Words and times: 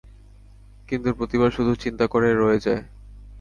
কিন্তু 0.89 1.09
প্রতিবার 1.13 1.49
শুধু, 1.51 1.71
চিন্তা 1.75 2.05
করে 2.07 2.29
রয়ে 2.33 2.59
যায়। 2.59 2.81